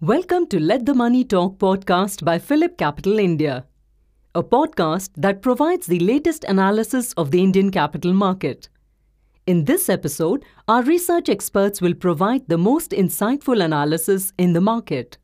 Welcome 0.00 0.46
to 0.50 0.60
Let 0.60 0.86
the 0.86 0.94
Money 0.94 1.24
Talk 1.24 1.58
podcast 1.58 2.24
by 2.24 2.38
PhillipCapital 2.38 3.20
India, 3.20 3.66
a 4.36 4.44
podcast 4.44 5.10
that 5.16 5.42
provides 5.42 5.88
the 5.88 5.98
latest 5.98 6.44
analysis 6.44 7.12
of 7.14 7.32
the 7.32 7.42
Indian 7.42 7.72
capital 7.72 8.12
market. 8.12 8.68
In 9.48 9.64
this 9.64 9.88
episode, 9.88 10.44
our 10.68 10.84
research 10.84 11.28
experts 11.28 11.80
will 11.80 11.94
provide 11.94 12.46
the 12.46 12.58
most 12.58 12.92
insightful 12.92 13.60
analysis 13.60 14.32
in 14.38 14.52
the 14.52 14.60
market. 14.60 15.18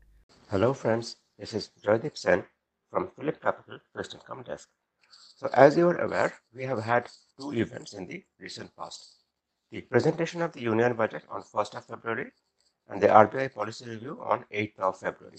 Hello, 0.49 0.73
friends. 0.73 1.15
This 1.37 1.53
is 1.53 1.71
Joydeep 1.81 2.17
Sen 2.17 2.43
from 2.91 3.11
PhillipCapital 3.17 3.79
Fixed 3.95 4.15
Income 4.15 4.43
Desk. 4.43 4.67
So, 5.39 5.47
as 5.53 5.77
you 5.77 5.87
are 5.87 6.01
aware, 6.01 6.33
we 6.53 6.63
have 6.63 6.83
had 6.83 7.09
two 7.39 7.53
events 7.53 7.93
in 7.93 8.07
the 8.07 8.25
recent 8.39 8.75
past 8.75 9.19
the 9.71 9.79
presentation 9.79 10.41
of 10.41 10.51
the 10.51 10.59
Union 10.59 10.95
Budget 10.95 11.23
on 11.29 11.43
1st 11.43 11.75
of 11.75 11.85
February 11.85 12.33
and 12.89 13.01
the 13.01 13.07
RBI 13.07 13.53
policy 13.53 13.89
review 13.89 14.19
on 14.21 14.43
8th 14.51 14.79
of 14.79 14.99
February. 14.99 15.37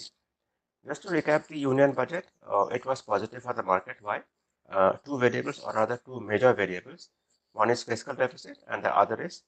Just 0.86 1.02
to 1.02 1.08
recap 1.08 1.48
the 1.48 1.58
Union 1.58 1.92
Budget, 1.92 2.28
uh, 2.50 2.64
it 2.68 2.86
was 2.86 3.02
positive 3.02 3.42
for 3.42 3.52
the 3.52 3.62
market. 3.62 3.98
Why? 4.00 4.22
Uh, 4.70 4.92
two 5.04 5.18
variables, 5.18 5.58
or 5.58 5.74
rather, 5.74 5.98
two 5.98 6.18
major 6.18 6.54
variables. 6.54 7.10
One 7.52 7.68
is 7.68 7.82
fiscal 7.82 8.14
deficit, 8.14 8.56
and 8.68 8.82
the 8.82 8.96
other 8.96 9.20
is 9.20 9.42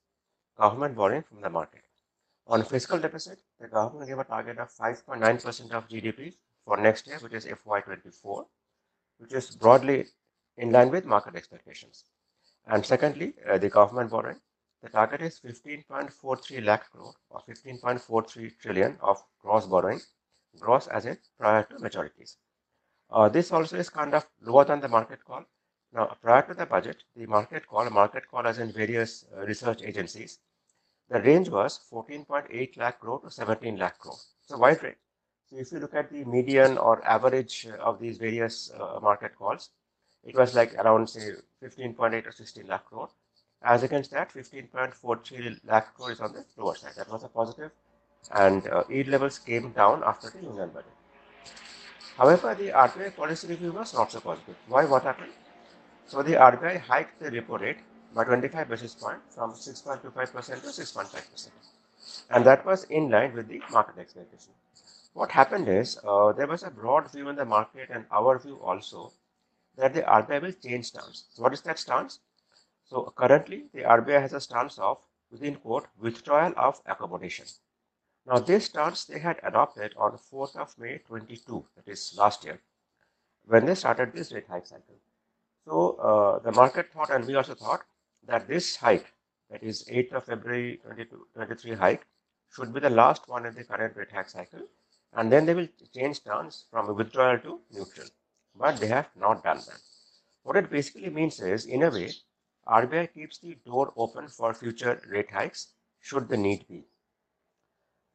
government 0.59 0.97
borrowing 0.97 1.23
from 1.23 1.41
the 1.41 1.49
market. 1.49 1.85
On 2.47 2.63
fiscal 2.63 2.99
deficit, 2.99 3.39
the 3.59 3.69
government 3.69 4.07
gave 4.07 4.19
a 4.19 4.25
target 4.25 4.59
of 4.59 4.71
5.9% 4.71 5.71
of 5.71 5.89
GDP 5.89 6.35
for 6.67 6.77
next 6.77 7.07
year, 7.07 7.19
which 7.21 7.33
is 7.33 7.47
FY24, 7.47 8.45
which 9.17 9.33
is 9.33 9.57
broadly 9.57 10.09
in 10.57 10.71
line 10.71 10.91
with 10.91 11.05
market 11.05 11.35
expectations. 11.37 12.05
And 12.67 12.85
secondly, 12.85 13.35
uh, 13.49 13.59
the 13.59 13.69
government 13.69 14.11
borrowing, 14.11 14.41
the 14.83 14.89
target 14.89 15.23
is 15.23 15.41
15.43 15.41 16.65
lakh 16.65 16.91
crore 16.91 17.15
or 17.31 17.43
15.43 17.49 18.59
trillion 18.59 18.97
of 19.01 19.23
gross 19.41 19.67
borrowing, 19.67 20.01
gross 20.59 20.87
as 20.89 21.07
in 21.07 21.19
prior 21.39 21.65
to 21.65 21.77
maturities. 21.77 22.37
Uh, 23.11 23.29
this 23.29 23.53
also 23.53 23.77
is 23.77 23.91
kind 23.91 24.15
of 24.15 24.27
lower 24.41 24.65
than 24.65 24.81
the 24.81 24.89
market 24.89 25.25
call. 25.25 25.45
Now, 25.93 26.17
prior 26.23 26.43
to 26.43 26.55
the 26.55 26.67
budget, 26.67 27.05
the 27.15 27.27
market 27.27 27.67
call, 27.67 27.89
market 27.91 28.27
call 28.29 28.47
as 28.47 28.59
in 28.59 28.73
various 28.73 29.25
uh, 29.37 29.41
research 29.45 29.83
agencies, 29.83 30.39
the 31.11 31.21
range 31.21 31.51
was 31.51 31.79
14.8 31.93 32.77
lakh 32.79 33.01
crore 33.01 33.21
to 33.21 33.31
17 33.31 33.77
lakh 33.77 33.99
crore. 33.99 34.17
It's 34.43 34.53
a 34.53 34.57
wide 34.59 34.83
range. 34.83 34.97
So, 35.51 35.59
if 35.59 35.71
you 35.71 35.81
look 35.81 35.95
at 35.95 36.11
the 36.11 36.25
median 36.25 36.79
or 36.79 37.05
average 37.05 37.67
of 37.79 38.01
these 38.01 38.17
various 38.17 38.71
uh, 38.71 38.99
market 39.03 39.37
calls, 39.37 39.71
it 40.25 40.35
was 40.35 40.55
like 40.55 40.75
around 40.75 41.09
say 41.09 41.33
15.8 41.63 42.27
or 42.27 42.33
16 42.33 42.67
lakh 42.67 42.85
crore. 42.87 43.09
As 43.63 43.83
against 43.83 44.11
that, 44.13 44.33
15.43 44.33 45.61
lakh 45.67 45.95
crore 45.95 46.13
is 46.13 46.21
on 46.21 46.33
the 46.33 46.45
lower 46.57 46.75
side. 46.75 46.95
That 46.97 47.09
was 47.11 47.25
a 47.25 47.29
positive, 47.29 47.71
and 48.33 48.67
uh, 48.69 48.85
yield 48.89 49.09
levels 49.09 49.39
came 49.39 49.73
down 49.73 50.03
after 50.05 50.31
the 50.31 50.41
union 50.43 50.71
budget. 50.71 50.93
However, 52.17 52.55
the 52.55 52.69
RBI 52.71 53.15
policy 53.17 53.49
review 53.49 53.73
was 53.73 53.95
not 53.95 54.13
so 54.13 54.21
positive. 54.21 54.57
Why? 54.69 54.85
What 54.85 55.03
happened? 55.05 55.33
So 56.07 56.23
the 56.23 56.35
RBI 56.35 56.79
hiked 56.81 57.21
the 57.21 57.31
repo 57.31 57.61
rate 57.61 57.79
by 58.15 58.25
25 58.25 58.69
basis 58.69 58.95
points 58.95 59.35
from 59.35 59.53
6.25% 59.53 60.63
to 60.63 60.69
6.5%, 60.69 61.51
and 62.31 62.45
that 62.47 62.67
was 62.67 62.85
in 62.85 63.11
line 63.11 63.35
with 63.35 63.49
the 63.49 63.63
market 63.71 63.99
expectation. 63.99 64.53
What 65.15 65.31
happened 65.33 65.69
is 65.69 65.99
uh, 66.05 66.33
there 66.33 66.47
was 66.47 66.63
a 66.63 66.71
broad 66.71 67.11
view 67.13 67.29
in 67.29 67.37
the 67.37 67.45
market 67.45 67.91
and 67.91 68.07
our 68.11 68.39
view 68.39 68.57
also 68.63 69.13
that 69.77 69.95
the 69.95 70.03
RBI 70.03 70.43
will 70.43 70.53
change 70.53 70.87
stance. 70.87 71.27
So 71.31 71.43
what 71.43 71.53
is 71.53 71.63
that 71.63 71.79
stance? 71.79 72.21
So 72.85 73.13
currently, 73.17 73.65
the 73.73 73.83
RBI 73.83 74.21
has 74.21 74.33
a 74.33 74.41
stance 74.41 74.79
of, 74.79 74.99
within 75.31 75.57
quote, 75.57 75.87
withdrawal 75.99 76.53
of 76.57 76.81
accommodation. 76.87 77.47
Now, 78.27 78.39
this 78.39 78.67
stance 78.67 79.05
they 79.05 79.19
had 79.19 79.41
adopted 79.43 79.95
on 79.97 80.13
4th 80.13 80.57
of 80.57 80.79
May 80.79 80.99
22, 80.99 81.65
that 81.77 81.89
is 81.91 82.15
last 82.17 82.45
year, 82.45 82.61
when 83.47 83.67
they 83.67 83.75
started 83.75 84.13
this 84.13 84.33
rate 84.33 84.47
hike 84.49 84.67
cycle. 84.67 84.97
So 85.65 85.97
uh, 85.97 86.39
the 86.41 86.53
market 86.53 86.93
thought, 86.93 87.11
and 87.11 87.27
we 87.27 87.35
also 87.35 87.55
thought, 87.55 87.83
that 88.27 88.47
this 88.47 88.77
hike, 88.77 89.13
that 89.51 89.63
is 89.63 89.85
8th 89.91 90.13
of 90.13 90.25
February 90.25 90.81
22, 90.85 91.27
23 91.35 91.75
hike, 91.75 92.07
should 92.55 92.73
be 92.73 92.81
the 92.81 92.91
last 92.91 93.29
one 93.29 93.47
in 93.47 93.55
the 93.55 93.65
current 93.65 93.97
rate 93.97 94.13
hike 94.13 94.29
cycle, 94.29 94.63
and 95.15 95.33
then 95.33 95.47
they 95.47 95.55
will 95.55 95.69
change 95.95 96.17
stance 96.17 96.67
from 96.71 96.95
withdrawal 96.95 97.39
to 97.39 97.61
neutral. 97.71 98.09
But 98.55 98.79
they 98.79 98.87
have 98.89 99.09
not 99.17 99.43
done 99.43 99.59
that. 99.59 99.81
What 100.43 100.57
it 100.57 100.71
basically 100.71 101.11
means 101.11 101.41
is, 101.41 101.67
in 101.67 101.83
a 101.83 101.91
way, 101.91 102.11
RBI 102.67 103.13
keeps 103.13 103.39
the 103.39 103.57
door 103.67 103.93
open 103.97 104.29
for 104.29 104.55
future 104.55 105.01
rate 105.09 105.31
hikes 105.31 105.75
should 106.01 106.29
the 106.29 106.37
need 106.37 106.67
be. 106.69 106.85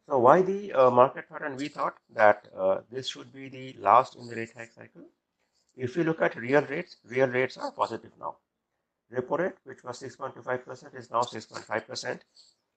So 0.07 0.19
why 0.19 0.41
the 0.41 0.71
uh, 0.73 0.89
market 0.89 1.27
thought 1.27 1.43
and 1.43 1.57
we 1.57 1.67
thought 1.67 1.95
that 2.13 2.47
uh, 2.55 2.79
this 2.89 3.09
should 3.09 3.33
be 3.33 3.49
the 3.49 3.75
last 3.79 4.15
in 4.15 4.27
the 4.27 4.35
rate 4.35 4.53
hike 4.55 4.71
cycle? 4.71 5.03
If 5.75 5.95
you 5.95 6.03
look 6.03 6.21
at 6.21 6.35
real 6.35 6.61
rates, 6.61 6.97
real 7.03 7.27
rates 7.27 7.57
are 7.57 7.71
positive 7.71 8.11
now. 8.19 8.37
Repo 9.13 9.37
rate, 9.37 9.55
which 9.63 9.83
was 9.83 10.01
6.25%, 10.01 10.95
is 10.95 11.11
now 11.11 11.21
6.5%. 11.21 12.19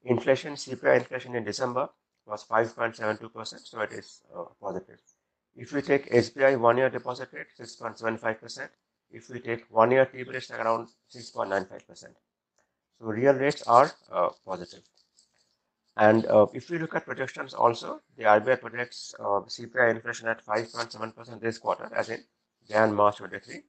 Inflation, 0.04 0.54
CPI 0.54 0.98
inflation 0.98 1.34
in 1.34 1.44
December 1.44 1.88
was 2.26 2.44
5.72%, 2.44 3.66
so 3.66 3.80
it 3.80 3.92
is 3.92 4.22
uh, 4.36 4.44
positive. 4.60 5.00
If 5.60 5.72
we 5.74 5.82
take 5.82 6.10
SBI 6.10 6.58
one-year 6.58 6.88
deposit 6.88 7.28
rate, 7.34 7.48
6.75%, 7.60 8.70
if 9.10 9.28
we 9.28 9.40
take 9.40 9.66
one 9.68 9.90
year 9.90 10.06
T 10.06 10.22
rates 10.22 10.50
around 10.50 10.88
6.95%. 11.14 12.14
So 12.98 13.04
real 13.04 13.34
rates 13.34 13.62
are 13.66 13.92
uh, 14.10 14.30
positive. 14.46 14.80
And 15.98 16.24
uh, 16.24 16.46
if 16.54 16.70
we 16.70 16.78
look 16.78 16.94
at 16.94 17.04
projections 17.04 17.52
also, 17.52 18.00
the 18.16 18.24
RBI 18.24 18.58
projects 18.58 19.14
uh, 19.20 19.42
CPI 19.56 19.90
inflation 19.96 20.28
at 20.28 20.42
5.7% 20.46 21.40
this 21.42 21.58
quarter, 21.58 21.90
as 21.94 22.08
in 22.08 22.24
Jan 22.66 22.94
March 22.94 23.18
23. 23.18 23.60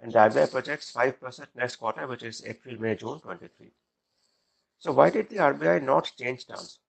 And 0.00 0.12
the 0.12 0.18
RBI 0.18 0.50
projects 0.50 0.92
5% 0.92 1.46
next 1.54 1.76
quarter, 1.76 2.08
which 2.08 2.24
is 2.24 2.42
April, 2.44 2.80
May, 2.80 2.96
June 2.96 3.20
23. 3.20 3.70
So 4.80 4.90
why 4.90 5.10
did 5.10 5.28
the 5.28 5.36
RBI 5.36 5.84
not 5.84 6.10
change 6.18 6.40
stance? 6.40 6.80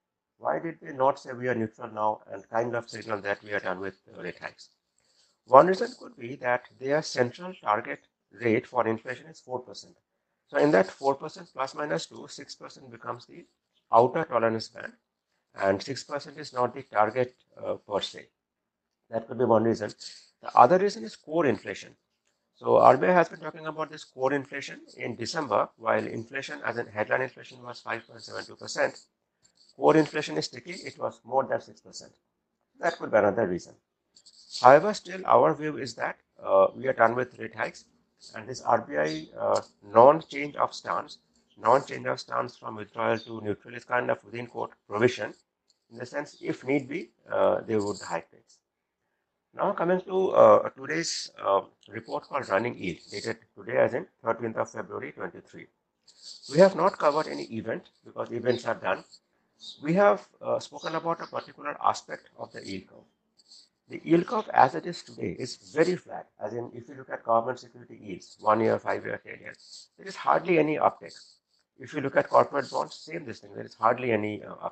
Why 0.41 0.57
did 0.57 0.79
they 0.81 0.91
not 0.91 1.19
say 1.19 1.33
we 1.33 1.47
are 1.49 1.53
neutral 1.53 1.91
now 1.93 2.21
and 2.31 2.49
kind 2.49 2.75
of 2.75 2.89
signal 2.89 3.21
that 3.21 3.43
we 3.43 3.53
are 3.53 3.59
done 3.59 3.79
with 3.79 3.97
rate 4.17 4.39
hikes? 4.39 4.69
One 5.45 5.67
reason 5.67 5.93
could 5.99 6.17
be 6.17 6.35
that 6.37 6.67
their 6.79 7.03
central 7.03 7.53
target 7.53 8.07
rate 8.31 8.65
for 8.65 8.87
inflation 8.87 9.27
is 9.27 9.39
4%. 9.39 9.93
So 10.47 10.57
in 10.57 10.71
that 10.71 10.87
4% 10.87 11.53
plus 11.53 11.75
minus 11.75 12.07
2, 12.07 12.15
6% 12.15 12.89
becomes 12.89 13.27
the 13.27 13.45
outer 13.91 14.23
tolerance 14.23 14.69
band 14.69 14.93
and 15.53 15.79
6% 15.79 16.37
is 16.39 16.53
not 16.53 16.73
the 16.73 16.81
target 16.83 17.35
uh, 17.63 17.75
per 17.75 18.01
se. 18.01 18.25
That 19.11 19.27
could 19.27 19.37
be 19.37 19.45
one 19.45 19.65
reason. 19.65 19.91
The 20.41 20.57
other 20.57 20.79
reason 20.79 21.03
is 21.03 21.15
core 21.15 21.45
inflation. 21.45 21.95
So 22.55 22.79
RBI 22.79 23.13
has 23.13 23.29
been 23.29 23.41
talking 23.41 23.67
about 23.67 23.91
this 23.91 24.05
core 24.05 24.33
inflation 24.33 24.81
in 24.97 25.15
December, 25.15 25.69
while 25.77 26.07
inflation 26.07 26.61
as 26.65 26.77
in 26.77 26.87
headline 26.87 27.21
inflation 27.21 27.61
was 27.61 27.83
5.72%. 27.83 29.05
Core 29.75 29.97
inflation 29.97 30.37
is 30.37 30.45
sticky, 30.45 30.73
it 30.73 30.97
was 30.97 31.19
more 31.23 31.43
than 31.43 31.59
6%. 31.59 32.03
That 32.79 32.97
could 32.97 33.11
be 33.11 33.17
another 33.17 33.47
reason. 33.47 33.75
However, 34.61 34.93
still 34.93 35.21
our 35.25 35.53
view 35.53 35.77
is 35.77 35.95
that 35.95 36.17
uh, 36.43 36.67
we 36.75 36.87
are 36.87 36.93
done 36.93 37.15
with 37.15 37.37
rate 37.39 37.55
hikes 37.55 37.85
and 38.35 38.47
this 38.47 38.61
RBI 38.61 39.29
uh, 39.37 39.61
non-change 39.93 40.55
of 40.55 40.73
stance, 40.73 41.17
non-change 41.57 42.05
of 42.05 42.19
stance 42.19 42.57
from 42.57 42.75
withdrawal 42.75 43.17
to 43.19 43.41
neutral 43.41 43.75
is 43.75 43.85
kind 43.85 44.11
of 44.11 44.23
within 44.23 44.47
court 44.47 44.71
provision 44.87 45.33
in 45.91 45.97
the 45.97 46.05
sense 46.05 46.37
if 46.41 46.63
need 46.63 46.87
be, 46.87 47.09
uh, 47.31 47.61
they 47.61 47.75
would 47.75 47.99
hike 48.01 48.27
rates. 48.33 48.59
Now 49.53 49.73
coming 49.73 50.01
to 50.01 50.29
uh, 50.31 50.69
today's 50.69 51.31
uh, 51.43 51.61
report 51.89 52.23
called 52.23 52.47
running 52.49 52.77
yield 52.77 52.99
dated 53.11 53.37
today 53.57 53.77
as 53.77 53.93
in 53.93 54.07
13th 54.23 54.55
of 54.55 54.71
February 54.71 55.11
23. 55.11 55.67
We 56.51 56.57
have 56.59 56.75
not 56.75 56.97
covered 56.97 57.27
any 57.27 57.43
event 57.43 57.89
because 58.05 58.31
events 58.31 58.65
are 58.65 58.75
done. 58.75 59.03
We 59.83 59.93
have 59.93 60.27
uh, 60.41 60.59
spoken 60.59 60.95
about 60.95 61.21
a 61.21 61.27
particular 61.27 61.77
aspect 61.83 62.29
of 62.37 62.51
the 62.51 62.65
yield 62.65 62.87
curve. 62.87 63.09
The 63.89 64.01
yield 64.03 64.25
curve 64.27 64.49
as 64.53 64.75
it 64.75 64.85
is 64.85 65.03
today 65.03 65.35
is 65.37 65.57
very 65.57 65.95
flat, 65.95 66.27
as 66.39 66.53
in 66.53 66.71
if 66.73 66.87
you 66.89 66.95
look 66.95 67.09
at 67.09 67.23
government 67.23 67.59
security 67.59 67.97
yields, 68.01 68.37
one 68.39 68.61
year, 68.61 68.79
five 68.79 69.05
year, 69.05 69.21
10 69.23 69.39
years, 69.41 69.89
there 69.97 70.07
is 70.07 70.15
hardly 70.15 70.59
any 70.59 70.77
uptick. 70.77 71.13
If 71.79 71.93
you 71.93 72.01
look 72.01 72.15
at 72.15 72.29
corporate 72.29 72.71
bonds, 72.71 72.95
same 72.95 73.25
this 73.25 73.39
thing, 73.39 73.53
there 73.55 73.65
is 73.65 73.75
hardly 73.75 74.11
any 74.11 74.43
uh. 74.43 74.69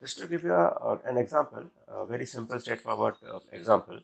Just 0.00 0.18
to 0.18 0.26
give 0.26 0.44
you 0.44 0.52
a, 0.52 0.66
uh, 0.68 0.98
an 1.06 1.16
example, 1.16 1.64
a 1.88 2.06
very 2.06 2.26
simple, 2.26 2.60
straightforward 2.60 3.14
uh, 3.28 3.38
example. 3.52 4.00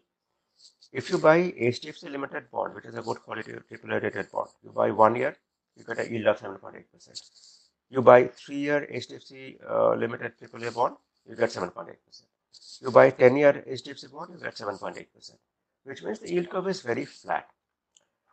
If 0.93 1.11
you 1.11 1.19
buy 1.19 1.53
HDFC 1.53 2.11
Limited 2.11 2.51
bond, 2.51 2.75
which 2.75 2.87
is 2.87 2.97
a 2.97 3.03
good 3.03 3.23
quality 3.23 3.53
AAA 3.53 4.03
rated 4.03 4.31
bond, 4.33 4.49
you 4.63 4.71
buy 4.71 4.91
one 4.91 5.17
year, 5.17 5.37
you 5.77 5.85
get 5.85 6.01
a 6.01 6.11
yield 6.11 6.27
of 6.27 6.41
7.8%. 6.41 7.60
You 7.91 8.03
buy 8.03 8.29
three 8.29 8.59
year 8.59 8.89
HDFC 8.93 9.59
uh, 9.69 9.95
Limited 9.95 10.35
AAA 10.41 10.73
bond, 10.73 10.95
you 11.29 11.35
get 11.35 11.51
7.8%. 11.51 11.97
You 12.83 12.91
buy 12.93 13.11
10 13.11 13.37
year 13.37 13.65
HDFC 13.69 14.13
bond, 14.13 14.31
you 14.33 14.41
get 14.41 14.55
7.8%, 14.55 15.33
which 15.85 16.03
means 16.03 16.21
the 16.21 16.33
yield 16.33 16.49
curve 16.49 16.69
is 16.69 16.83
very 16.83 17.05
flat. 17.05 17.49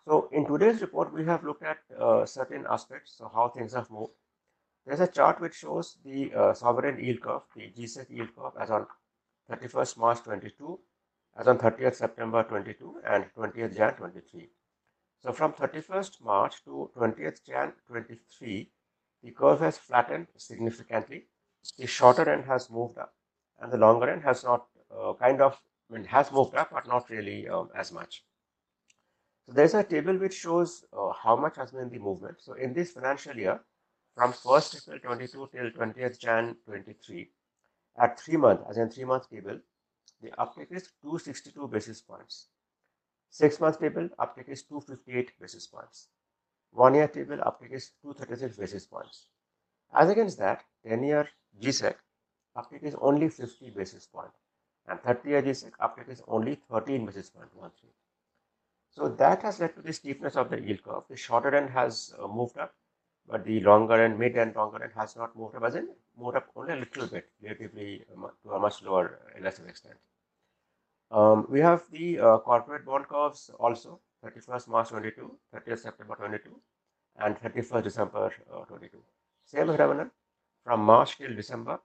So 0.05 0.29
in 0.31 0.45
today's 0.45 0.79
report, 0.81 1.11
we 1.11 1.25
have 1.25 1.43
looked 1.43 1.63
at 1.63 1.79
uh, 1.99 2.25
certain 2.25 2.65
aspects, 2.69 3.15
so 3.17 3.31
how 3.33 3.49
things 3.49 3.73
have 3.73 3.89
moved. 3.89 4.13
There's 4.85 5.01
a 5.01 5.07
chart 5.07 5.41
which 5.41 5.55
shows 5.55 5.97
the 6.05 6.31
uh, 6.33 6.53
sovereign 6.53 7.03
yield 7.03 7.21
curve, 7.21 7.41
the 7.55 7.71
GSEC 7.77 8.09
yield 8.09 8.35
curve 8.35 8.53
as 8.61 8.69
on 8.69 8.85
31st 9.51 9.97
March 9.97 10.23
22, 10.23 10.79
as 11.35 11.47
on 11.47 11.57
30th 11.57 11.95
September 11.95 12.43
22 12.43 13.01
and 13.05 13.25
20th 13.35 13.75
Jan 13.75 13.95
23. 13.95 14.49
So 15.19 15.33
from 15.33 15.53
31st 15.53 16.21
March 16.21 16.63
to 16.63 16.89
20th 16.95 17.43
Jan 17.43 17.73
23, 17.87 18.69
the 19.23 19.31
curve 19.31 19.59
has 19.59 19.77
flattened 19.77 20.27
significantly. 20.37 21.25
The 21.77 21.87
shorter 21.87 22.29
end 22.29 22.45
has 22.45 22.69
moved 22.69 22.97
up 22.97 23.13
and 23.59 23.71
the 23.71 23.77
longer 23.77 24.09
end 24.09 24.23
has 24.23 24.43
not 24.43 24.67
uh, 24.95 25.13
kind 25.13 25.41
of 25.41 25.59
I 25.89 25.93
mean, 25.93 26.03
has 26.05 26.31
moved 26.31 26.55
up, 26.55 26.71
but 26.71 26.87
not 26.87 27.09
really 27.09 27.47
um, 27.47 27.69
as 27.75 27.91
much. 27.91 28.23
So 29.45 29.53
there's 29.53 29.73
a 29.73 29.83
T-bill 29.83 30.17
which 30.17 30.33
shows 30.33 30.83
uh, 30.91 31.13
how 31.13 31.37
much 31.37 31.55
has 31.55 31.71
been 31.71 31.89
the 31.89 31.99
movement. 31.99 32.41
So 32.41 32.53
in 32.53 32.73
this 32.73 32.91
financial 32.91 33.35
year, 33.35 33.61
from 34.15 34.33
1st 34.33 34.87
April 34.95 34.99
22 34.99 35.49
till 35.53 35.71
20th 35.71 36.19
Jan 36.19 36.57
23, 36.65 37.29
at 37.99 38.19
three 38.19 38.35
months, 38.37 38.63
as 38.69 38.77
in 38.77 38.89
three 38.89 39.05
month 39.05 39.29
T-bill, 39.29 39.59
the 40.21 40.31
uptake 40.39 40.71
is 40.71 40.89
262 41.01 41.67
basis 41.67 42.01
points. 42.01 42.47
Six 43.29 43.59
month 43.59 43.79
table, 43.79 44.09
uptake 44.19 44.49
is 44.49 44.63
258 44.63 45.39
basis 45.39 45.67
points. 45.67 46.07
One 46.77 46.93
year 46.93 47.07
T-bill, 47.07 47.41
uptake 47.43 47.71
is 47.71 47.91
236 48.03 48.55
basis 48.55 48.85
points. 48.85 49.25
As 49.95 50.11
against 50.11 50.37
that, 50.37 50.63
10 50.87 51.03
year 51.03 51.27
GSEC, 51.59 51.95
uptake 52.55 52.83
is 52.83 52.95
only 53.01 53.29
50 53.29 53.71
basis 53.71 54.05
point. 54.05 54.29
And 54.87 55.01
30 55.01 55.27
year 55.27 55.41
GSEC, 55.41 55.71
uptake 55.79 56.09
is 56.09 56.21
only 56.27 56.59
13 56.69 57.03
basis 57.07 57.31
point. 57.31 57.47
One, 57.55 57.71
three. 57.79 57.89
So 58.91 59.07
that 59.07 59.41
has 59.41 59.59
led 59.59 59.75
to 59.75 59.81
the 59.81 59.91
steepness 59.91 60.35
of 60.35 60.51
the 60.51 60.61
yield 60.61 60.83
curve. 60.83 61.01
The 61.09 61.17
shorter 61.17 61.55
end 61.55 61.71
has 61.71 62.13
uh, 62.21 62.27
moved 62.27 62.59
up, 62.59 62.75
but 63.27 63.43
the 63.43 63.59
longer 63.61 63.99
end, 64.03 64.19
mid 64.19 64.37
and 64.37 64.55
longer 64.55 64.83
end 64.83 64.93
has 64.95 65.15
not 65.15 65.35
moved 65.35 65.55
up, 65.55 65.63
as 65.63 65.73
in 65.73 65.89
moved 66.15 66.37
up 66.37 66.45
only 66.55 66.73
a 66.73 66.75
little 66.75 67.07
bit, 67.07 67.27
relatively 67.41 68.03
um, 68.15 68.29
to 68.43 68.51
a 68.51 68.59
much 68.59 68.83
lower, 68.83 69.19
uh, 69.35 69.43
lesser 69.43 69.67
extent. 69.67 69.97
Um, 71.09 71.47
we 71.49 71.59
have 71.59 71.89
the 71.91 72.19
uh, 72.19 72.37
corporate 72.37 72.85
bond 72.85 73.07
curves 73.07 73.49
also 73.59 73.99
31st 74.25 74.67
March 74.67 74.89
22, 74.89 75.37
30th 75.55 75.79
September 75.79 76.15
22, 76.15 76.49
and 77.19 77.35
31st 77.37 77.83
December 77.83 78.31
uh, 78.53 78.65
22. 78.65 78.97
Same 79.45 79.67
phenomenon 79.67 80.11
from 80.63 80.81
March 80.81 81.17
till 81.17 81.33
December, 81.33 81.79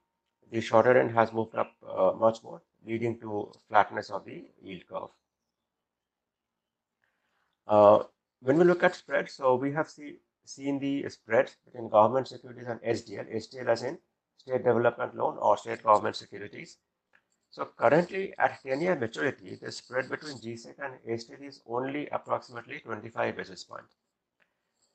the 0.51 0.61
shorter 0.61 0.99
end 0.99 1.13
has 1.13 1.33
moved 1.33 1.55
up 1.55 1.73
uh, 1.89 2.13
much 2.19 2.43
more, 2.43 2.61
leading 2.85 3.19
to 3.21 3.53
flatness 3.69 4.11
of 4.11 4.25
the 4.25 4.45
yield 4.61 4.83
curve. 4.89 5.11
Uh, 7.67 8.03
when 8.41 8.59
we 8.59 8.65
look 8.65 8.83
at 8.83 8.95
spreads, 8.95 9.35
so 9.35 9.55
we 9.55 9.71
have 9.73 9.89
see, 9.89 10.19
seen 10.45 10.79
the 10.81 11.09
spreads 11.09 11.57
between 11.65 11.89
government 11.89 12.27
securities 12.27 12.67
and 12.67 12.81
SDL, 12.83 13.33
SDL 13.35 13.69
as 13.69 13.85
in 13.85 13.99
state 14.37 14.65
development 14.65 15.15
loan 15.15 15.39
or 15.39 15.57
state 15.57 15.83
government 15.83 16.17
securities. 16.17 16.79
So 17.51 17.69
currently 17.77 18.35
at 18.39 18.63
10 18.63 18.81
year 18.81 18.97
maturity, 18.97 19.55
the 19.63 19.71
spread 19.71 20.11
between 20.11 20.39
GSEC 20.39 20.75
and 20.83 21.21
SDL 21.21 21.47
is 21.47 21.61
only 21.67 22.09
approximately 22.09 22.81
25 22.81 23.37
basis 23.37 23.63
points. 23.63 23.95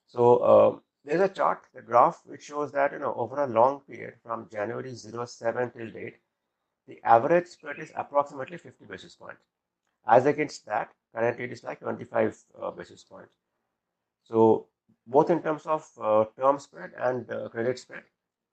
So 0.07 0.37
uh, 0.37 0.79
there's 1.05 1.21
a 1.21 1.33
chart, 1.33 1.63
the 1.73 1.81
graph, 1.81 2.21
which 2.25 2.43
shows 2.43 2.71
that 2.71 2.91
you 2.93 2.99
know 2.99 3.13
over 3.15 3.43
a 3.43 3.47
long 3.47 3.81
period 3.81 4.15
from 4.23 4.49
January 4.51 4.95
07 4.95 5.71
till 5.71 5.91
date, 5.91 6.17
the 6.87 7.01
average 7.03 7.47
spread 7.47 7.79
is 7.79 7.91
approximately 7.95 8.57
50 8.57 8.85
basis 8.85 9.15
points. 9.15 9.41
As 10.07 10.25
against 10.25 10.65
that, 10.65 10.89
currently 11.13 11.45
it 11.45 11.51
is 11.51 11.63
like 11.63 11.81
25 11.81 12.37
uh, 12.61 12.71
basis 12.71 13.03
points. 13.03 13.33
So 14.23 14.67
both 15.05 15.29
in 15.29 15.41
terms 15.41 15.65
of 15.65 15.89
uh, 16.01 16.25
term 16.39 16.59
spread 16.59 16.91
and 16.97 17.29
uh, 17.31 17.49
credit 17.49 17.79
spread, 17.79 18.03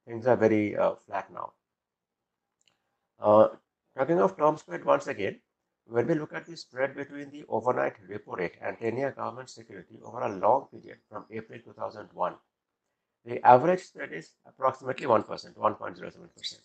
things 0.06 0.27
are 0.27 0.37
very 0.37 0.77
uh, 0.77 0.95
flat 1.06 1.33
now. 1.33 1.53
Uh, 3.21 3.49
talking 3.97 4.21
of 4.21 4.37
term 4.37 4.56
spread 4.56 4.85
once 4.85 5.06
again, 5.06 5.41
when 5.87 6.07
we 6.07 6.15
look 6.15 6.33
at 6.33 6.47
the 6.47 6.57
spread 6.57 6.95
between 6.97 7.31
the 7.31 7.45
overnight 7.49 7.95
repo 8.09 8.37
rate 8.37 8.57
and 8.63 8.79
10-year 8.79 9.13
government 9.13 9.51
security 9.51 9.99
over 10.03 10.21
a 10.21 10.37
long 10.37 10.67
period 10.71 10.99
from 11.09 11.25
April 11.31 11.59
2001, 11.65 12.35
the 13.25 13.47
average 13.47 13.81
spread 13.81 14.13
is 14.13 14.33
approximately 14.47 15.07
1%, 15.07 15.27
1.07%. 15.27 16.59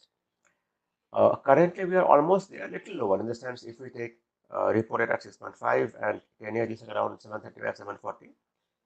Uh, 1.12 1.36
currently, 1.38 1.86
we 1.86 1.96
are 1.96 2.06
almost 2.06 2.52
there, 2.52 2.66
a 2.66 2.72
little 2.72 2.96
lower 2.96 3.20
in 3.20 3.28
the 3.28 3.36
sense 3.36 3.64
if 3.64 3.80
we 3.80 3.90
take 3.90 4.18
uh, 4.52 4.72
repo 4.74 4.98
rate 4.98 5.10
at 5.10 5.24
6.5 5.24 5.94
and 6.02 6.22
10 6.42 6.56
year 6.56 6.66
is 6.66 6.84
around 6.84 7.20
735, 7.20 7.78
740, 7.78 8.30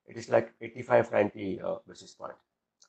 it 0.08 0.18
is 0.18 0.30
like 0.30 0.54
85, 0.62 1.12
90 1.12 1.62
uh, 1.62 1.76
basis 1.88 2.14
point. 2.14 2.34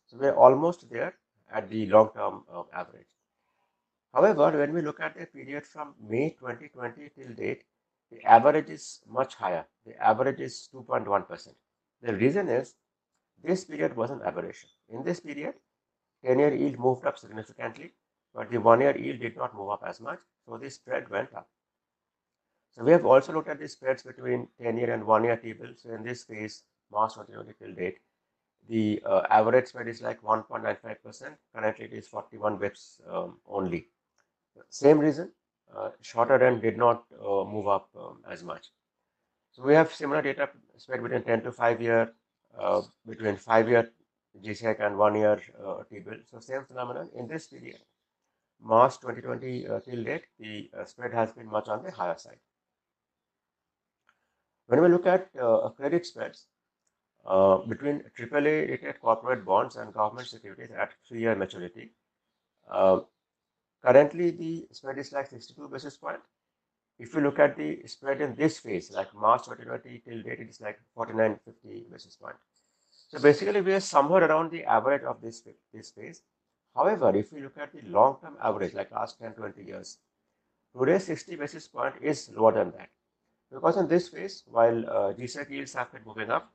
So 0.06 0.16
we 0.18 0.26
are 0.28 0.36
almost 0.36 0.88
there 0.90 1.14
at 1.52 1.68
the 1.68 1.86
long 1.86 2.10
term 2.14 2.44
uh, 2.52 2.62
average. 2.72 3.13
However, 4.14 4.56
when 4.56 4.72
we 4.72 4.80
look 4.80 5.00
at 5.00 5.16
the 5.18 5.26
period 5.26 5.66
from 5.66 5.94
May 6.08 6.30
2020 6.38 7.10
till 7.16 7.34
date, 7.34 7.64
the 8.12 8.22
average 8.22 8.70
is 8.70 9.00
much 9.08 9.34
higher. 9.34 9.66
The 9.84 10.00
average 10.00 10.38
is 10.38 10.68
2.1%. 10.72 11.48
The 12.00 12.14
reason 12.14 12.48
is 12.48 12.76
this 13.42 13.64
period 13.64 13.96
was 13.96 14.10
an 14.10 14.20
aberration. 14.24 14.70
In 14.88 15.02
this 15.02 15.18
period, 15.18 15.54
10 16.24 16.38
year 16.38 16.54
yield 16.54 16.78
moved 16.78 17.04
up 17.06 17.18
significantly, 17.18 17.90
but 18.32 18.50
the 18.52 18.58
one 18.58 18.82
year 18.82 18.96
yield 18.96 19.18
did 19.18 19.36
not 19.36 19.52
move 19.56 19.70
up 19.70 19.82
as 19.84 20.00
much. 20.00 20.20
So 20.46 20.58
the 20.58 20.70
spread 20.70 21.10
went 21.10 21.34
up. 21.34 21.48
So 22.70 22.84
we 22.84 22.92
have 22.92 23.04
also 23.04 23.32
looked 23.32 23.48
at 23.48 23.58
the 23.58 23.68
spreads 23.68 24.04
between 24.04 24.46
10 24.62 24.76
year 24.76 24.92
and 24.92 25.04
one 25.04 25.24
year 25.24 25.36
T-bills. 25.36 25.82
So 25.82 25.92
in 25.92 26.04
this 26.04 26.22
case, 26.22 26.62
March 26.92 27.14
2020 27.14 27.52
till 27.58 27.74
date, 27.74 27.98
the 28.68 29.02
uh, 29.04 29.22
average 29.28 29.66
spread 29.66 29.88
is 29.88 30.02
like 30.02 30.22
1.95%. 30.22 31.36
Currently, 31.54 31.84
it 31.84 31.92
is 31.92 32.08
41 32.08 32.58
bips 32.58 33.00
um, 33.12 33.38
only. 33.46 33.88
Same 34.68 34.98
reason, 34.98 35.32
uh, 35.76 35.90
shorter 36.00 36.42
end 36.44 36.62
did 36.62 36.76
not 36.76 37.04
uh, 37.20 37.44
move 37.44 37.68
up 37.68 37.88
um, 37.98 38.18
as 38.30 38.42
much. 38.42 38.66
So 39.52 39.62
we 39.62 39.74
have 39.74 39.92
similar 39.92 40.22
data 40.22 40.48
spread 40.76 41.02
between 41.02 41.22
10 41.22 41.42
to 41.42 41.52
5 41.52 41.80
year, 41.80 42.12
uh, 42.58 42.82
between 43.06 43.36
5 43.36 43.68
year 43.68 43.90
GSEC 44.42 44.84
and 44.84 44.98
1 44.98 45.14
year 45.16 45.40
uh, 45.64 45.82
T-bill. 45.88 46.18
So 46.30 46.40
same 46.40 46.64
phenomenon 46.64 47.08
in 47.14 47.28
this 47.28 47.46
period. 47.46 47.78
March 48.60 49.00
2020 49.00 49.68
uh, 49.68 49.80
till 49.80 50.02
date, 50.02 50.24
the 50.38 50.70
uh, 50.78 50.84
spread 50.84 51.12
has 51.12 51.32
been 51.32 51.46
much 51.46 51.68
on 51.68 51.82
the 51.82 51.90
higher 51.90 52.16
side. 52.16 52.38
When 54.66 54.80
we 54.80 54.88
look 54.88 55.06
at 55.06 55.28
uh, 55.40 55.68
credit 55.70 56.06
spreads 56.06 56.46
between 57.68 58.02
AAA 58.18 58.70
rated 58.70 59.00
corporate 59.00 59.44
bonds 59.44 59.76
and 59.76 59.92
government 59.92 60.28
securities 60.28 60.70
at 60.70 60.92
three 61.06 61.20
year 61.20 61.34
maturity, 61.34 61.92
Currently, 63.84 64.30
the 64.30 64.66
spread 64.72 64.98
is 64.98 65.12
like 65.12 65.26
62 65.26 65.68
basis 65.68 65.96
point. 65.98 66.20
If 66.98 67.12
you 67.14 67.20
look 67.20 67.38
at 67.38 67.56
the 67.56 67.86
spread 67.86 68.22
in 68.22 68.34
this 68.34 68.58
phase, 68.58 68.90
like 68.90 69.14
March 69.14 69.44
2020 69.44 70.02
till 70.06 70.22
date, 70.22 70.40
it 70.40 70.48
is 70.48 70.60
like 70.60 70.78
49, 70.94 71.38
50 71.44 71.86
basis 71.92 72.16
point. 72.16 72.36
So 73.08 73.20
basically, 73.20 73.60
we 73.60 73.74
are 73.74 73.80
somewhere 73.80 74.24
around 74.24 74.52
the 74.52 74.64
average 74.64 75.02
of 75.02 75.20
this, 75.20 75.42
this 75.72 75.90
phase. 75.90 76.22
However, 76.74 77.14
if 77.14 77.30
you 77.32 77.40
look 77.40 77.58
at 77.58 77.72
the 77.72 77.82
long-term 77.88 78.36
average, 78.42 78.72
like 78.72 78.90
last 78.90 79.18
10, 79.20 79.34
20 79.34 79.62
years, 79.62 79.98
today's 80.76 81.04
60 81.04 81.36
basis 81.36 81.68
point 81.68 81.94
is 82.00 82.30
lower 82.34 82.52
than 82.52 82.70
that. 82.78 82.88
Because 83.52 83.76
in 83.76 83.86
this 83.86 84.08
phase, 84.08 84.44
while 84.46 84.78
uh, 84.88 85.12
GSEC 85.12 85.50
yields 85.50 85.74
have 85.74 85.92
been 85.92 86.02
moving 86.06 86.30
up, 86.30 86.50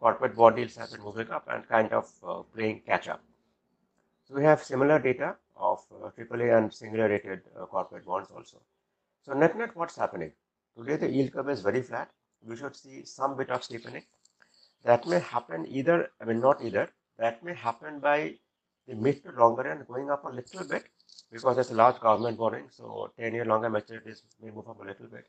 corporate 0.00 0.34
bond 0.34 0.58
yields 0.58 0.76
have 0.76 0.90
been 0.90 1.02
moving 1.02 1.30
up 1.30 1.46
and 1.48 1.66
kind 1.68 1.92
of 1.92 2.10
uh, 2.26 2.42
playing 2.54 2.80
catch 2.84 3.08
up. 3.08 3.22
So 4.24 4.34
we 4.34 4.42
have 4.42 4.62
similar 4.62 4.98
data 4.98 5.36
of 5.56 5.84
uh, 5.92 6.10
AAA 6.18 6.56
and 6.56 6.72
singular 6.72 7.08
rated 7.08 7.40
uh, 7.58 7.66
corporate 7.66 8.04
bonds 8.06 8.30
also. 8.30 8.60
So 9.24 9.32
net 9.34 9.56
net 9.56 9.76
what's 9.76 9.96
happening? 9.96 10.32
Today 10.76 10.96
the 10.96 11.08
yield 11.08 11.32
curve 11.32 11.50
is 11.50 11.60
very 11.60 11.82
flat. 11.82 12.10
We 12.44 12.56
should 12.56 12.74
see 12.74 13.04
some 13.04 13.36
bit 13.36 13.50
of 13.50 13.62
steepening. 13.62 14.04
That 14.84 15.06
may 15.06 15.20
happen 15.20 15.66
either, 15.68 16.10
I 16.20 16.24
mean 16.24 16.40
not 16.40 16.64
either, 16.64 16.88
that 17.18 17.44
may 17.44 17.54
happen 17.54 18.00
by 18.00 18.34
the 18.88 18.96
mid 18.96 19.22
to 19.24 19.30
longer 19.32 19.66
end 19.66 19.86
going 19.86 20.10
up 20.10 20.24
a 20.24 20.28
little 20.28 20.66
bit 20.66 20.88
because 21.30 21.54
there's 21.54 21.70
a 21.70 21.74
large 21.74 22.00
government 22.00 22.36
borrowing. 22.36 22.68
So 22.70 23.12
10 23.18 23.34
year 23.34 23.44
longer 23.44 23.70
maturities 23.70 24.22
may 24.42 24.50
move 24.50 24.68
up 24.68 24.80
a 24.80 24.84
little 24.84 25.06
bit. 25.06 25.26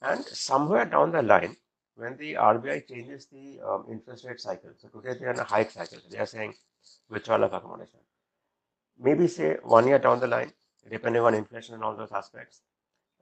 And 0.00 0.24
somewhere 0.24 0.84
down 0.84 1.12
the 1.12 1.22
line, 1.22 1.56
when 1.94 2.16
the 2.16 2.34
RBI 2.34 2.88
changes 2.88 3.26
the 3.26 3.60
um, 3.64 3.84
interest 3.88 4.24
rate 4.24 4.40
cycle, 4.40 4.70
so 4.76 4.88
today 4.88 5.16
they 5.18 5.26
are 5.26 5.32
in 5.32 5.38
a 5.38 5.44
hike 5.44 5.70
cycle, 5.70 5.98
they 6.10 6.18
are 6.18 6.26
saying 6.26 6.54
withdrawal 7.08 7.44
of 7.44 7.52
accommodation 7.52 8.00
maybe 9.02 9.26
say 9.28 9.56
one 9.62 9.86
year 9.86 9.98
down 9.98 10.20
the 10.20 10.26
line, 10.26 10.52
depending 10.90 11.22
on 11.22 11.34
inflation 11.34 11.74
and 11.74 11.84
all 11.84 11.96
those 11.96 12.12
aspects, 12.12 12.62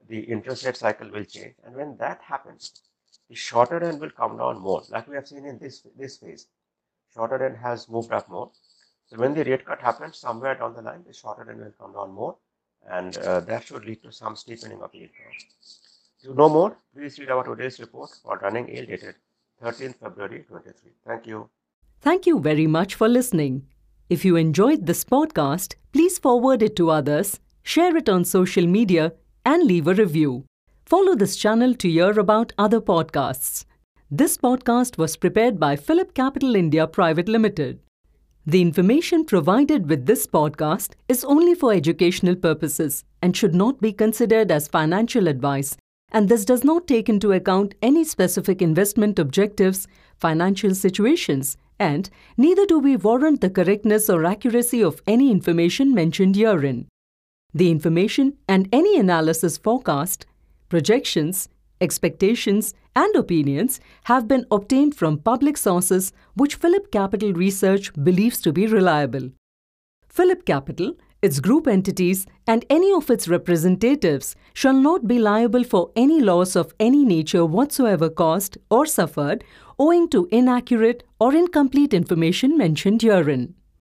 the 0.08 0.20
interest 0.20 0.64
rate 0.64 0.76
cycle 0.76 1.10
will 1.10 1.24
change. 1.24 1.54
And 1.64 1.74
when 1.74 1.96
that 1.98 2.20
happens, 2.22 2.82
the 3.28 3.34
shorter 3.34 3.82
end 3.82 4.00
will 4.00 4.10
come 4.10 4.36
down 4.36 4.60
more, 4.60 4.82
like 4.90 5.08
we 5.08 5.14
have 5.14 5.28
seen 5.28 5.46
in 5.46 5.58
this, 5.58 5.86
this 5.96 6.18
phase. 6.18 6.46
Shorter 7.14 7.44
end 7.44 7.56
has 7.56 7.88
moved 7.88 8.12
up 8.12 8.28
more. 8.28 8.50
So 9.06 9.16
when 9.16 9.34
the 9.34 9.44
rate 9.44 9.66
cut 9.66 9.80
happens 9.80 10.18
somewhere 10.18 10.54
down 10.54 10.74
the 10.74 10.82
line, 10.82 11.04
the 11.06 11.12
shorter 11.12 11.48
end 11.50 11.60
will 11.60 11.72
come 11.78 11.92
down 11.92 12.12
more. 12.12 12.36
And 12.88 13.16
uh, 13.18 13.40
that 13.40 13.64
should 13.64 13.84
lead 13.84 14.02
to 14.04 14.12
some 14.12 14.36
steepening 14.36 14.80
of 14.80 14.92
the 14.92 14.98
yield 14.98 15.10
curve. 15.10 15.44
To 16.22 16.34
know 16.34 16.48
more, 16.48 16.76
please 16.94 17.18
read 17.18 17.30
our 17.30 17.44
today's 17.44 17.78
report 17.80 18.10
on 18.24 18.38
running 18.38 18.68
yield 18.68 18.88
dated 18.88 19.16
13th 19.62 19.96
February 19.96 20.44
23. 20.48 20.92
Thank 21.06 21.26
you. 21.26 21.50
Thank 22.00 22.26
you 22.26 22.40
very 22.40 22.66
much 22.66 22.94
for 22.94 23.08
listening. 23.08 23.66
If 24.10 24.24
you 24.24 24.34
enjoyed 24.34 24.86
this 24.86 25.04
podcast, 25.04 25.76
please 25.92 26.18
forward 26.18 26.62
it 26.62 26.74
to 26.74 26.90
others, 26.90 27.38
share 27.62 27.96
it 27.96 28.08
on 28.08 28.24
social 28.24 28.66
media, 28.66 29.12
and 29.46 29.62
leave 29.62 29.86
a 29.86 29.94
review. 29.94 30.46
Follow 30.84 31.14
this 31.14 31.36
channel 31.36 31.74
to 31.76 31.88
hear 31.88 32.18
about 32.18 32.52
other 32.58 32.80
podcasts. 32.80 33.66
This 34.10 34.36
podcast 34.36 34.98
was 34.98 35.16
prepared 35.16 35.60
by 35.60 35.76
PhillipCapital 35.76 36.56
India 36.56 36.88
Private 36.88 37.28
Limited. 37.28 37.78
The 38.44 38.60
information 38.60 39.24
provided 39.24 39.88
with 39.88 40.06
this 40.06 40.26
podcast 40.26 40.94
is 41.08 41.24
only 41.24 41.54
for 41.54 41.72
educational 41.72 42.34
purposes 42.34 43.04
and 43.22 43.36
should 43.36 43.54
not 43.54 43.80
be 43.80 43.92
considered 43.92 44.50
as 44.50 44.66
financial 44.66 45.28
advice, 45.28 45.76
and 46.10 46.28
this 46.28 46.44
does 46.44 46.64
not 46.64 46.88
take 46.88 47.08
into 47.08 47.30
account 47.30 47.76
any 47.80 48.02
specific 48.02 48.60
investment 48.60 49.20
objectives, 49.20 49.86
financial 50.16 50.74
situations, 50.74 51.56
and 51.80 52.10
neither 52.36 52.66
do 52.66 52.78
we 52.78 52.94
warrant 52.94 53.40
the 53.40 53.50
correctness 53.50 54.08
or 54.08 54.24
accuracy 54.24 54.84
of 54.84 55.02
any 55.06 55.30
information 55.30 55.94
mentioned 55.94 56.36
herein. 56.36 56.86
The 57.52 57.70
information 57.70 58.34
and 58.46 58.68
any 58.72 58.96
analysis 58.98 59.58
forecast, 59.58 60.26
projections, 60.68 61.48
expectations, 61.80 62.74
and 62.94 63.16
opinions 63.16 63.80
have 64.04 64.28
been 64.28 64.46
obtained 64.50 64.94
from 64.94 65.18
public 65.18 65.56
sources 65.56 66.12
which 66.34 66.60
PhillipCapital 66.60 67.36
Research 67.36 67.92
believes 68.04 68.40
to 68.42 68.52
be 68.52 68.66
reliable. 68.66 69.30
PhillipCapital, 70.14 70.96
its 71.22 71.40
group 71.40 71.66
entities, 71.66 72.26
and 72.46 72.64
any 72.70 72.92
of 72.92 73.10
its 73.10 73.28
representatives 73.28 74.34
shall 74.54 74.74
not 74.74 75.06
be 75.06 75.18
liable 75.18 75.64
for 75.64 75.90
any 75.94 76.20
loss 76.20 76.56
of 76.56 76.74
any 76.80 77.04
nature 77.04 77.44
whatsoever 77.44 78.08
caused 78.08 78.58
or 78.70 78.86
suffered 78.86 79.44
owing 79.80 80.06
to 80.10 80.28
inaccurate 80.30 81.02
or 81.18 81.34
incomplete 81.34 81.94
information 81.94 82.58
mentioned 82.58 83.00
herein. 83.00 83.54